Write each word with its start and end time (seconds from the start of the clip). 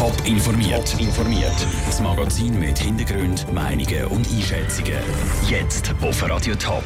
Top 0.00 0.16
informiert. 0.24 0.98
informiert. 0.98 1.66
Das 1.84 2.00
Magazin 2.00 2.58
mit 2.58 2.78
Hintergrund, 2.78 3.44
Meinungen 3.52 4.06
und 4.06 4.26
Einschätzungen. 4.30 4.98
Jetzt 5.46 5.94
auf 6.00 6.22
Radio 6.26 6.54
Top. 6.54 6.84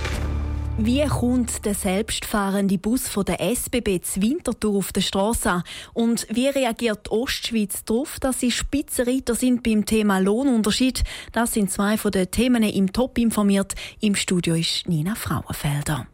Wie 0.78 1.06
kommt 1.06 1.64
der 1.64 1.74
selbstfahrende 1.74 2.76
Bus 2.76 3.06
von 3.06 3.24
der 3.24 3.40
SBB 3.40 4.00
zu 4.02 4.20
Winterthur 4.20 4.78
auf 4.78 4.92
der 4.92 5.02
Straße? 5.02 5.62
Und 5.92 6.26
wie 6.28 6.48
reagiert 6.48 7.06
die 7.06 7.10
Ostschweiz 7.12 7.84
darauf, 7.84 8.18
dass 8.18 8.40
sie 8.40 8.50
Spitzenreiter 8.50 9.36
sind 9.36 9.62
beim 9.62 9.86
Thema 9.86 10.18
Lohnunterschied? 10.18 11.04
Das 11.30 11.52
sind 11.52 11.70
zwei 11.70 11.96
von 11.96 12.10
den 12.10 12.32
Themen 12.32 12.64
im 12.64 12.92
Top 12.92 13.16
informiert. 13.18 13.76
Im 14.00 14.16
Studio 14.16 14.56
ist 14.56 14.88
Nina 14.88 15.14
Frauenfelder. 15.14 16.08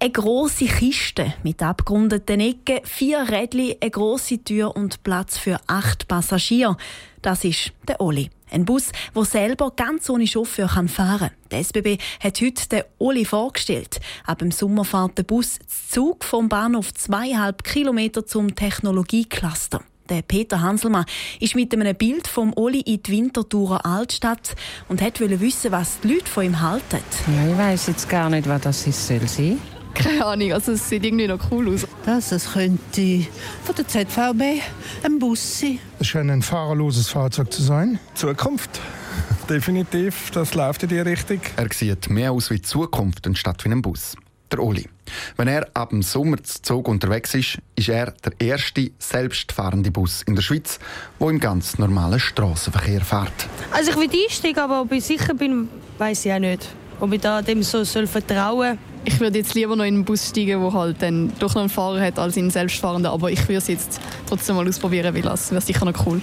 Eine 0.00 0.12
grosse 0.12 0.66
Kiste 0.66 1.34
mit 1.42 1.60
abgerundeten 1.60 2.38
Ecken, 2.38 2.84
vier 2.84 3.18
Rädchen, 3.28 3.74
eine 3.80 3.90
grosse 3.90 4.38
Tür 4.38 4.76
und 4.76 5.02
Platz 5.02 5.38
für 5.38 5.58
acht 5.66 6.06
Passagiere. 6.06 6.76
Das 7.20 7.42
ist 7.42 7.72
der 7.88 8.00
Oli. 8.00 8.30
Ein 8.48 8.64
Bus, 8.64 8.92
der 9.12 9.24
selber 9.24 9.72
ganz 9.74 10.08
ohne 10.08 10.28
Chauffeur 10.28 10.68
fahren 10.68 10.86
kann. 11.18 11.30
Der 11.50 11.58
SBB 11.58 11.98
hat 12.20 12.40
heute 12.40 12.68
den 12.68 12.82
Oli 12.98 13.24
vorgestellt. 13.24 13.98
Ab 14.24 14.38
dem 14.38 14.52
Sommer 14.52 14.84
fährt 14.84 15.18
der 15.18 15.24
Bus 15.24 15.58
Zug 15.66 16.22
vom 16.22 16.48
Bahnhof 16.48 16.94
zweieinhalb 16.94 17.64
Kilometer 17.64 18.24
zum 18.24 18.54
Technologiecluster. 18.54 19.82
Der 20.08 20.22
Peter 20.22 20.62
Hanselmann 20.62 21.06
ist 21.40 21.56
mit 21.56 21.74
einem 21.74 21.96
Bild 21.96 22.28
vom 22.28 22.52
Oli 22.54 22.82
in 22.82 23.02
die 23.02 23.10
Winterthurer 23.10 23.84
Altstadt 23.84 24.54
und 24.88 25.02
wollte 25.02 25.40
wissen, 25.40 25.72
was 25.72 25.98
die 26.00 26.14
Leute 26.14 26.26
von 26.26 26.44
ihm 26.44 26.60
halten. 26.60 27.00
Ja, 27.26 27.50
ich 27.50 27.58
weiß 27.58 27.88
jetzt 27.88 28.08
gar 28.08 28.30
nicht, 28.30 28.48
was 28.48 28.62
das 28.62 28.84
soll 28.84 29.26
sein. 29.26 29.60
Keine 29.98 30.24
Ahnung, 30.24 30.52
also 30.52 30.72
es 30.72 30.88
sieht 30.88 31.04
irgendwie 31.04 31.26
noch 31.26 31.40
cool 31.50 31.74
aus. 31.74 31.86
Das, 32.06 32.28
das 32.28 32.52
könnte 32.52 33.26
von 33.64 33.74
der 33.76 33.88
ZVB 33.88 34.62
ein 35.02 35.18
Bus 35.18 35.60
sein. 35.60 35.80
Es 35.98 36.06
scheint 36.06 36.30
ein 36.30 36.42
fahrerloses 36.42 37.08
Fahrzeug 37.08 37.52
zu 37.52 37.62
sein. 37.62 37.98
Zukunft. 38.14 38.80
Definitiv, 39.50 40.30
das 40.30 40.54
läuft 40.54 40.84
in 40.84 40.90
die 40.90 41.00
Richtung. 41.00 41.40
Er 41.56 41.66
sieht 41.72 42.10
mehr 42.10 42.30
aus 42.30 42.50
wie 42.50 42.62
Zukunft 42.62 43.26
anstatt 43.26 43.64
wie 43.64 43.70
ein 43.70 43.82
Bus. 43.82 44.14
Der 44.52 44.60
Oli. 44.60 44.88
Wenn 45.36 45.48
er 45.48 45.66
ab 45.74 45.90
dem 45.90 46.02
Sommer 46.02 46.42
zu 46.42 46.62
Zug 46.62 46.88
unterwegs 46.88 47.34
ist, 47.34 47.58
ist 47.74 47.88
er 47.88 48.12
der 48.12 48.32
erste 48.38 48.92
selbstfahrende 48.98 49.90
Bus 49.90 50.22
in 50.22 50.36
der 50.36 50.42
Schweiz, 50.42 50.78
der 51.20 51.28
im 51.28 51.40
ganz 51.40 51.76
normalen 51.78 52.20
Straßenverkehr 52.20 53.00
fährt. 53.00 53.48
Also 53.72 53.90
ich 53.90 53.96
will 53.96 54.08
einsteigen, 54.24 54.62
aber 54.62 54.82
ob 54.82 54.92
ich 54.92 55.04
sicher 55.04 55.34
bin, 55.34 55.68
weiß 55.98 56.24
ich 56.24 56.32
auch 56.32 56.38
nicht. 56.38 56.68
Ob 57.00 57.12
ich 57.12 57.20
da 57.20 57.42
dem 57.42 57.62
so 57.62 57.84
soll 57.84 58.06
vertrauen 58.06 58.76
soll. 58.76 58.78
Ich 59.04 59.20
würde 59.20 59.38
jetzt 59.38 59.54
lieber 59.54 59.76
noch 59.76 59.84
in 59.84 59.94
einen 59.94 60.04
Bus 60.04 60.28
steigen, 60.28 60.60
der 60.60 60.72
halt 60.72 61.00
dann 61.00 61.32
doch 61.38 61.54
noch 61.54 61.62
einen 61.62 61.70
Fahrer 61.70 62.00
hat, 62.00 62.18
als 62.18 62.36
in 62.36 62.44
einen 62.44 62.50
selbstfahrenden. 62.50 63.10
Aber 63.10 63.30
ich 63.30 63.40
würde 63.42 63.56
es 63.56 63.68
jetzt 63.68 64.00
trotzdem 64.26 64.56
mal 64.56 64.68
ausprobieren, 64.68 65.14
weil 65.14 65.22
das 65.22 65.50
wäre 65.50 65.60
sicher 65.60 65.84
noch 65.84 66.06
cool. 66.06 66.20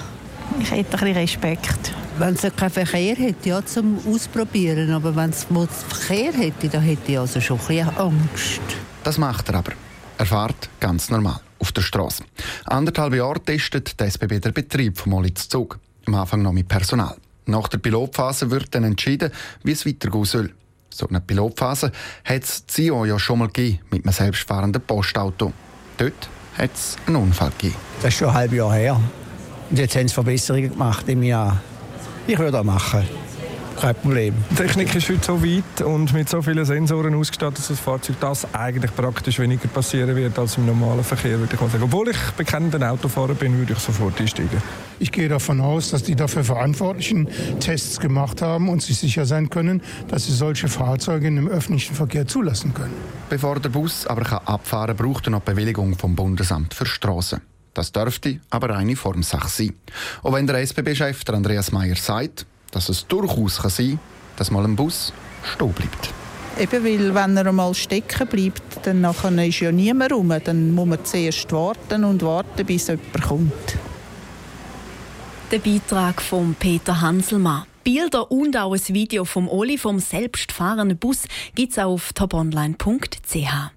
Ich 0.59 0.71
hätte 0.71 0.93
ein 0.93 0.99
bisschen 0.99 1.17
Respekt. 1.17 1.91
Wenn 2.17 2.35
es 2.35 2.41
keinen 2.55 2.69
Verkehr 2.69 3.15
hätte, 3.15 3.49
ja, 3.49 3.65
zum 3.65 3.99
Ausprobieren. 4.07 4.91
Aber 4.91 5.15
wenn 5.15 5.31
es 5.31 5.45
Verkehr 5.45 6.33
hätte, 6.33 6.69
dann 6.69 6.83
hätte 6.83 7.11
ich 7.11 7.19
also 7.19 7.41
schon 7.41 7.59
ein 7.59 7.67
bisschen 7.67 7.97
Angst. 7.97 8.61
Das 9.03 9.17
macht 9.17 9.49
er 9.49 9.55
aber. 9.55 9.71
Er 10.17 10.25
fährt 10.25 10.69
ganz 10.79 11.09
normal 11.09 11.39
auf 11.59 11.71
der 11.71 11.81
Straße. 11.81 12.23
Anderthalb 12.65 13.15
Jahre 13.15 13.39
testet 13.39 13.99
der 13.99 14.07
SBB 14.07 14.39
den 14.39 14.53
Betrieb 14.53 14.97
vom 14.97 15.11
Molitz 15.11 15.49
Zug. 15.49 15.79
Am 16.05 16.15
Anfang 16.15 16.41
noch 16.41 16.51
mit 16.51 16.67
Personal. 16.67 17.15
Nach 17.47 17.67
der 17.67 17.79
Pilotphase 17.79 18.49
wird 18.49 18.73
dann 18.73 18.83
entschieden, 18.83 19.31
wie 19.63 19.71
es 19.71 19.85
weitergehen 19.85 20.25
soll. 20.25 20.51
So 20.95 21.09
eine 21.09 21.19
Pilotphase 21.19 21.91
hat 22.23 22.43
es 22.43 22.65
CEO 22.67 23.03
ja 23.03 23.19
schon 23.19 23.39
mal 23.39 23.47
gegeben 23.47 23.79
mit 23.91 24.05
einem 24.05 24.13
selbstfahrenden 24.13 24.81
Postauto. 24.81 25.51
Dort 25.97 26.29
hat 26.57 26.73
es 26.73 26.95
einen 27.05 27.17
Unfall 27.17 27.51
gegeben. 27.57 27.75
Das 28.01 28.13
ist 28.13 28.19
schon 28.19 28.29
ein 28.29 28.33
halbes 28.35 28.57
Jahr 28.57 28.73
her. 28.73 29.01
Und 29.69 29.77
jetzt 29.77 29.93
haben 29.97 30.07
sie 30.07 30.13
Verbesserungen 30.13 30.71
gemacht 30.71 31.09
im 31.09 31.21
Jahr. 31.21 31.61
Ich 32.27 32.39
würde 32.39 32.53
das 32.53 32.63
machen 32.63 33.03
kein 33.75 33.95
Problem. 33.95 34.33
Die 34.51 34.55
Technik 34.55 34.95
ist 34.95 35.09
heute 35.09 35.23
so 35.23 35.43
weit 35.43 35.81
und 35.81 36.13
mit 36.13 36.29
so 36.29 36.41
vielen 36.41 36.65
Sensoren 36.65 37.15
ausgestattet, 37.15 37.59
dass 37.59 37.67
das 37.67 37.79
Fahrzeug 37.79 38.15
das 38.19 38.53
eigentlich 38.53 38.95
praktisch 38.95 39.39
weniger 39.39 39.67
passieren 39.67 40.15
wird 40.15 40.37
als 40.39 40.57
im 40.57 40.65
normalen 40.65 41.03
Verkehr, 41.03 41.39
würde 41.39 41.53
ich 41.53 41.61
mal 41.61 41.69
sagen. 41.69 41.83
Obwohl 41.83 42.09
ich 42.09 42.17
bekennender 42.37 42.91
Autofahrer 42.91 43.33
bin, 43.33 43.57
würde 43.57 43.73
ich 43.73 43.79
sofort 43.79 44.19
einsteigen. 44.19 44.61
Ich 44.99 45.11
gehe 45.11 45.27
davon 45.27 45.59
aus, 45.59 45.91
dass 45.91 46.03
die 46.03 46.15
dafür 46.15 46.43
Verantwortlichen 46.43 47.27
Tests 47.59 47.99
gemacht 47.99 48.41
haben 48.41 48.69
und 48.69 48.81
sich 48.81 48.97
sicher 48.97 49.25
sein 49.25 49.49
können, 49.49 49.81
dass 50.07 50.25
sie 50.25 50.33
solche 50.33 50.67
Fahrzeuge 50.67 51.27
im 51.27 51.47
öffentlichen 51.47 51.95
Verkehr 51.95 52.27
zulassen 52.27 52.73
können. 52.73 52.93
Bevor 53.29 53.59
der 53.59 53.69
Bus 53.69 54.07
aber 54.07 54.23
kann 54.23 54.39
abfahren 54.45 54.95
kann, 54.95 55.05
braucht 55.05 55.27
er 55.27 55.31
noch 55.31 55.41
Bewilligung 55.41 55.97
vom 55.97 56.15
Bundesamt 56.15 56.73
für 56.73 56.85
Straßen. 56.85 57.41
Das 57.73 57.91
dürfte 57.91 58.39
aber 58.49 58.75
eine 58.75 58.95
Formsache 58.95 59.49
sein. 59.49 59.73
Auch 60.23 60.33
wenn 60.33 60.47
der 60.47 60.61
SBB-Chef 60.61 61.23
Andreas 61.27 61.73
Mayer 61.73 61.97
sagt, 61.97 62.45
dass 62.75 62.89
es 62.89 63.07
durchaus 63.07 63.61
kann 63.61 63.71
sein 63.71 63.91
kann, 63.91 63.99
dass 64.35 64.51
mal 64.51 64.65
ein 64.65 64.75
Bus 64.75 65.13
stehen 65.43 65.71
bleibt. 65.71 66.13
Eben, 66.59 66.83
weil 66.83 67.15
wenn 67.15 67.37
er 67.37 67.47
einmal 67.47 67.73
stecken 67.73 68.27
bleibt, 68.27 68.85
dann 68.85 69.01
nachher 69.01 69.45
ist 69.45 69.61
ja 69.61 69.71
niemand 69.71 70.11
rum. 70.11 70.33
Dann 70.43 70.75
muss 70.75 70.85
man 70.85 71.03
zuerst 71.03 71.51
warten 71.53 72.03
und 72.03 72.21
warten, 72.21 72.65
bis 72.65 72.87
jemand 72.87 73.21
kommt. 73.21 73.77
Der 75.51 75.59
Beitrag 75.59 76.21
von 76.21 76.53
Peter 76.55 76.99
Hanselmann. 76.99 77.63
Bilder 77.85 78.29
und 78.29 78.57
auch 78.57 78.73
ein 78.73 78.87
Video 78.89 79.23
vom 79.23 79.47
Oli 79.47 79.77
vom 79.77 79.99
selbstfahrenden 79.99 80.97
Bus 80.97 81.23
gibt 81.53 81.71
es 81.71 81.79
auf 81.79 82.11
toponline.ch. 82.13 83.74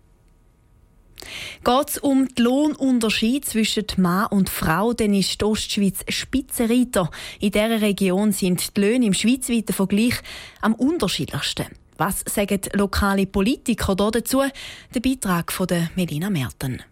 Geht 1.64 1.88
es 1.88 1.98
um 1.98 2.28
den 2.28 2.44
Lohnunterschied 2.44 3.44
zwischen 3.44 3.84
Mann 3.96 4.26
und 4.26 4.48
Frau, 4.48 4.92
dann 4.92 5.12
ist 5.12 5.41
die 5.41 5.44
Ostschweiz 5.44 6.04
Spitzenreiter. 6.08 7.10
In 7.41 7.50
dieser 7.50 7.80
Region 7.80 8.32
sind 8.32 8.76
die 8.76 8.80
Löhne 8.80 9.06
im 9.06 9.14
schweizweiten 9.14 9.74
Vergleich 9.74 10.14
am 10.60 10.74
unterschiedlichsten. 10.74 11.66
Was 11.97 12.24
sagen 12.26 12.60
lokale 12.74 13.26
Politiker 13.26 13.97
dazu? 13.97 14.42
Der 14.94 15.00
Beitrag 15.00 15.52
von 15.52 15.66
Melina 15.97 16.30
Merten. 16.30 16.82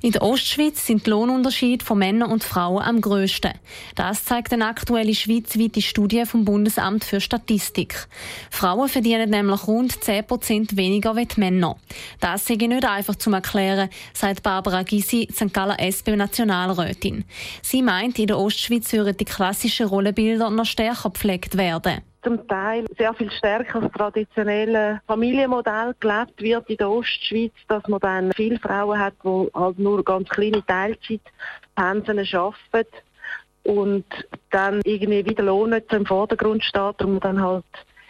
In 0.00 0.12
der 0.12 0.22
Ostschweiz 0.22 0.86
sind 0.86 1.06
die 1.06 1.10
Lohnunterschiede 1.10 1.84
von 1.84 1.98
Männern 1.98 2.30
und 2.30 2.44
Frauen 2.44 2.84
am 2.84 3.00
grössten. 3.00 3.50
Das 3.96 4.24
zeigt 4.24 4.52
eine 4.52 4.66
aktuelle 4.66 5.12
schweizweite 5.12 5.82
Studie 5.82 6.24
vom 6.24 6.44
Bundesamt 6.44 7.02
für 7.02 7.20
Statistik. 7.20 8.06
Frauen 8.48 8.88
verdienen 8.88 9.30
nämlich 9.30 9.66
rund 9.66 10.04
10 10.04 10.24
Prozent 10.24 10.76
weniger 10.76 11.16
als 11.16 11.36
Männer. 11.36 11.76
Das 12.20 12.46
sei 12.46 12.54
nicht 12.54 12.84
einfach 12.84 13.16
zu 13.16 13.32
erklären, 13.32 13.88
sagt 14.14 14.44
Barbara 14.44 14.84
Gysi, 14.84 15.26
St. 15.32 15.52
Galler 15.52 15.80
SP-Nationalrätin. 15.82 17.24
Sie 17.62 17.82
meint, 17.82 18.20
in 18.20 18.28
der 18.28 18.38
Ostschweiz 18.38 18.92
würden 18.92 19.16
die 19.16 19.24
klassischen 19.24 19.88
Rollenbilder 19.88 20.48
noch 20.50 20.64
stärker 20.64 21.10
gepflegt 21.10 21.56
werden 21.56 22.02
zum 22.28 22.46
Teil 22.46 22.84
sehr 22.98 23.14
viel 23.14 23.30
stärker 23.30 23.80
das 23.80 23.92
traditionelle 23.92 25.00
Familienmodell 25.06 25.94
gelebt 25.98 26.42
wird 26.42 26.68
in 26.68 26.76
der 26.76 26.90
Ostschweiz, 26.90 27.52
dass 27.68 27.86
man 27.88 28.00
dann 28.00 28.32
viele 28.32 28.58
Frauen 28.58 28.98
hat, 28.98 29.14
die 29.24 29.48
halt 29.54 29.78
nur 29.78 30.04
ganz 30.04 30.28
kleine 30.28 30.62
Teilzeitpensen 30.66 32.18
arbeiten 32.34 32.96
und 33.64 34.04
dann 34.50 34.82
irgendwie 34.84 35.24
wieder 35.24 35.42
Lohn 35.42 35.70
nicht 35.70 35.90
im 35.90 36.04
Vordergrund 36.04 36.62
steht 36.62 37.00
und 37.00 37.12
man 37.12 37.20
dann 37.20 37.42
halt 37.42 37.64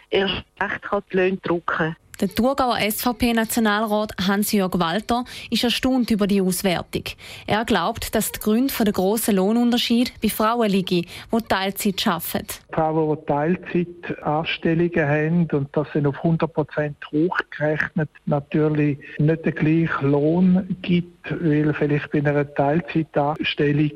erst 0.09 0.43
recht 0.59 0.81
die 1.11 1.15
Löhne 1.15 1.37
drücken 1.37 1.65
kann. 1.65 1.95
Der 2.19 2.27
Thurgauer 2.27 2.77
SVP-Nationalrat 2.81 4.11
Hans-Jörg 4.27 4.77
Walter 4.77 5.23
ist 5.49 5.63
erstaunt 5.63 6.11
über 6.11 6.27
die 6.27 6.41
Auswertung. 6.41 7.03
Er 7.47 7.63
glaubt, 7.63 8.13
dass 8.13 8.33
die 8.33 8.39
Gründe 8.41 8.73
für 8.73 8.83
den 8.83 8.91
grossen 8.91 9.37
Lohnunterschied 9.37 10.11
bei 10.21 10.27
Frauen 10.27 10.69
liegen, 10.69 11.05
die 11.31 11.41
Teilzeit 11.47 12.05
arbeiten. 12.05 12.47
Frauen, 12.73 13.17
die 13.21 13.25
Teilzeitanstellungen 13.25 15.07
haben 15.07 15.47
und 15.53 15.69
das 15.71 15.87
sind 15.93 16.07
auf 16.07 16.17
100 16.17 16.53
Prozent 16.53 16.97
hochgerechnet, 17.09 18.09
natürlich 18.25 18.97
nicht 19.17 19.45
den 19.45 19.55
gleichen 19.55 20.11
Lohn 20.11 20.77
gibt, 20.81 21.31
weil 21.31 21.73
vielleicht 21.73 22.11
bei 22.11 22.19
einer 22.19 22.53
Teilzeitanstellung 22.53 23.91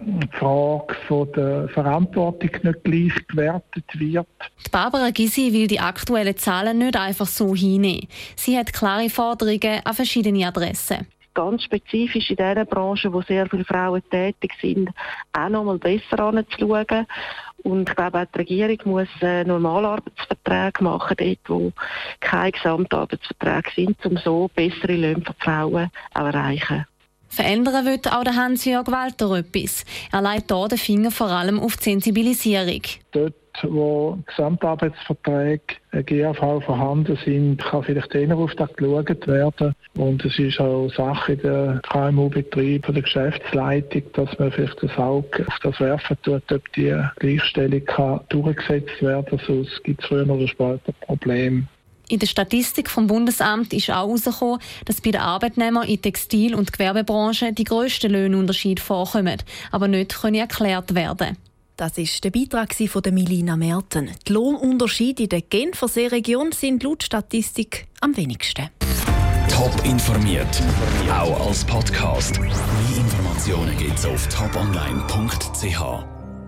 die 0.00 0.28
Frage 0.38 0.94
von 1.06 1.32
der 1.32 1.68
Verantwortung 1.68 2.50
nicht 2.62 2.84
gleich 2.84 3.26
gewertet 3.28 3.84
wird. 3.94 4.26
Die 4.66 4.70
Barbara 4.70 5.10
Gysi 5.10 5.52
will 5.52 5.66
die 5.66 5.80
aktuellen 5.80 6.36
Zahlen 6.36 6.78
nicht 6.78 6.96
einfach 6.96 7.26
so 7.26 7.54
hinnehmen. 7.54 8.08
Sie 8.36 8.56
hat 8.56 8.72
klare 8.72 9.10
Forderungen 9.10 9.80
an 9.84 9.94
verschiedene 9.94 10.46
Adressen 10.46 11.06
ganz 11.38 11.62
spezifisch 11.62 12.30
in 12.30 12.36
dieser 12.36 12.64
Branche, 12.64 13.12
wo 13.12 13.22
sehr 13.22 13.46
viele 13.48 13.64
Frauen 13.64 14.02
tätig 14.10 14.54
sind, 14.60 14.90
auch 15.32 15.48
noch 15.48 15.62
mal 15.62 15.78
besser 15.78 16.18
anzuschauen. 16.18 17.06
Und 17.62 17.88
ich 17.88 17.94
glaube, 17.94 18.18
auch 18.18 18.24
die 18.34 18.38
Regierung 18.38 18.78
muss 18.86 19.08
äh, 19.20 19.44
Normalarbeitsverträge 19.44 20.82
machen, 20.82 21.16
dort 21.16 21.38
wo 21.46 21.72
keine 22.18 22.50
Gesamtarbeitsverträge 22.50 23.70
sind, 23.76 24.04
um 24.04 24.16
so 24.16 24.50
bessere 24.52 24.96
Löhne 24.96 25.22
für 25.24 25.34
Frauen 25.38 25.90
zu 26.12 26.20
erreichen. 26.20 26.86
Verändern 27.28 27.86
wird 27.86 28.10
auch 28.12 28.24
der 28.24 28.36
Hans-Jörg 28.36 28.86
Walter 28.88 29.36
etwas. 29.36 29.84
Er 30.12 30.22
legt 30.22 30.52
hier 30.52 30.68
den 30.68 30.78
Finger 30.78 31.10
vor 31.10 31.28
allem 31.28 31.60
auf 31.60 31.76
die 31.76 31.84
Sensibilisierung. 31.84 32.82
Dort, 33.12 33.34
wo 33.62 34.18
Gesamtarbeitsverträge 34.26 35.76
GAV 36.04 36.64
vorhanden 36.64 37.18
sind, 37.24 37.58
kann 37.58 37.82
vielleicht 37.82 38.14
eher 38.14 38.36
auf 38.36 38.54
das 38.54 38.72
geschaut 38.74 39.26
werden. 39.26 39.74
Und 39.96 40.24
es 40.24 40.38
ist 40.38 40.60
auch 40.60 40.88
Sache 40.90 41.36
der 41.36 41.80
KMU-Betrieb, 41.88 42.86
der 42.86 43.02
Geschäftsleitung, 43.02 44.02
dass 44.14 44.38
man 44.38 44.52
vielleicht 44.52 44.82
das 44.82 44.96
Auge 44.96 45.46
auf 45.46 45.58
das 45.62 45.80
werfen 45.80 46.16
tut, 46.22 46.52
ob 46.52 46.72
die 46.72 46.94
Gleichstellung 47.18 47.84
kann 47.84 48.20
durchgesetzt 48.28 49.02
werden 49.02 49.38
kann. 49.38 49.46
Sonst 49.46 49.84
gibt 49.84 50.02
es 50.02 50.08
früher 50.08 50.28
oder 50.28 50.48
später 50.48 50.92
Probleme. 51.00 51.66
In 52.08 52.18
der 52.18 52.26
Statistik 52.26 52.88
vom 52.88 53.06
Bundesamt 53.06 53.72
ist 53.72 53.90
auch 53.90 54.08
herausgekommen, 54.08 54.60
dass 54.86 55.00
bei 55.00 55.10
den 55.10 55.20
Arbeitnehmern 55.20 55.86
in 55.86 56.00
Textil- 56.00 56.54
und 56.54 56.72
Gewerbebranche 56.72 57.52
die 57.52 57.64
grössten 57.64 58.12
Löhnunterschiede 58.12 58.82
vorkommen, 58.82 59.42
aber 59.70 59.88
nicht 59.88 60.20
können 60.20 60.36
erklärt 60.36 60.94
werden 60.94 61.36
das 61.78 61.96
ist 61.96 62.24
der 62.24 62.30
Beitrag 62.30 62.74
von 62.74 63.02
Milina 63.12 63.56
Merten. 63.56 64.10
Die 64.26 64.32
Lohnunterschiede 64.32 65.22
in 65.22 65.28
der 65.28 65.42
Genfersee-Region 65.42 66.52
sind 66.52 66.82
laut 66.82 67.04
Statistik 67.04 67.86
am 68.00 68.16
wenigsten. 68.16 68.68
Top 69.48 69.72
informiert, 69.84 70.60
auch 71.08 71.46
als 71.46 71.64
Podcast. 71.64 72.40
Mehr 72.40 72.50
Informationen 72.96 73.76
gibt 73.78 73.98
es 73.98 74.06
auf 74.06 74.28
toponline.ch. 74.28 76.17